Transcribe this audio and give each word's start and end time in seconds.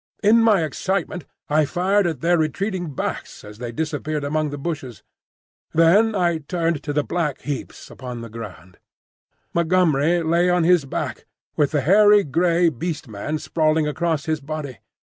In 0.23 0.41
my 0.41 0.63
excitement 0.63 1.25
I 1.47 1.63
fired 1.65 2.07
at 2.07 2.21
their 2.21 2.35
retreating 2.35 2.95
backs 2.95 3.43
as 3.43 3.59
they 3.59 3.71
disappeared 3.71 4.23
among 4.23 4.49
the 4.49 4.57
bushes. 4.57 5.03
Then 5.75 6.15
I 6.15 6.39
turned 6.39 6.81
to 6.81 6.91
the 6.91 7.03
black 7.03 7.41
heaps 7.41 7.91
upon 7.91 8.21
the 8.21 8.27
ground. 8.31 8.79
Montgomery 9.53 10.23
lay 10.23 10.49
on 10.49 10.63
his 10.63 10.85
back, 10.85 11.27
with 11.55 11.69
the 11.69 11.81
hairy 11.81 12.23
grey 12.23 12.69
Beast 12.69 13.07
man 13.07 13.37
sprawling 13.37 13.87
across 13.87 14.25
his 14.25 14.41
body. 14.41 14.79